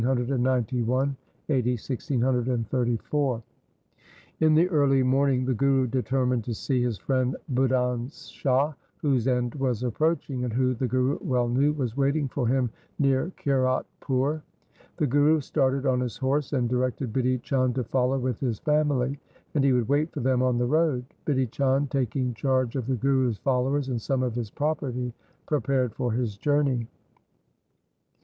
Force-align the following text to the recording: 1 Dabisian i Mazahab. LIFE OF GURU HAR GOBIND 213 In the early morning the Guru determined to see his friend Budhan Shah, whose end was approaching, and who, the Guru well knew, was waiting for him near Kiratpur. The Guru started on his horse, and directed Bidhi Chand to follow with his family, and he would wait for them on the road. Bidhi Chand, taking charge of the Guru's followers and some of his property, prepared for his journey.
1 0.03 0.17
Dabisian 0.17 0.47
i 0.47 0.59
Mazahab. 0.61 0.87
LIFE 0.97 1.11
OF 1.13 1.45
GURU 1.45 2.21
HAR 2.21 2.33
GOBIND 2.41 2.69
213 2.71 3.43
In 4.39 4.55
the 4.55 4.67
early 4.69 5.03
morning 5.03 5.45
the 5.45 5.53
Guru 5.53 5.85
determined 5.85 6.43
to 6.45 6.55
see 6.55 6.81
his 6.81 6.97
friend 6.97 7.37
Budhan 7.53 8.09
Shah, 8.09 8.73
whose 8.97 9.27
end 9.27 9.53
was 9.53 9.83
approaching, 9.83 10.43
and 10.43 10.51
who, 10.51 10.73
the 10.73 10.87
Guru 10.87 11.19
well 11.21 11.47
knew, 11.47 11.73
was 11.73 11.95
waiting 11.95 12.27
for 12.27 12.47
him 12.47 12.71
near 12.97 13.31
Kiratpur. 13.37 14.41
The 14.97 15.05
Guru 15.05 15.39
started 15.39 15.85
on 15.85 15.99
his 15.99 16.17
horse, 16.17 16.51
and 16.53 16.67
directed 16.67 17.13
Bidhi 17.13 17.39
Chand 17.43 17.75
to 17.75 17.83
follow 17.83 18.17
with 18.17 18.39
his 18.39 18.57
family, 18.57 19.19
and 19.53 19.63
he 19.63 19.71
would 19.71 19.87
wait 19.87 20.11
for 20.11 20.21
them 20.21 20.41
on 20.41 20.57
the 20.57 20.65
road. 20.65 21.05
Bidhi 21.27 21.51
Chand, 21.51 21.91
taking 21.91 22.33
charge 22.33 22.75
of 22.75 22.87
the 22.87 22.95
Guru's 22.95 23.37
followers 23.37 23.89
and 23.89 24.01
some 24.01 24.23
of 24.23 24.33
his 24.33 24.49
property, 24.49 25.13
prepared 25.45 25.93
for 25.93 26.11
his 26.11 26.37
journey. 26.37 26.87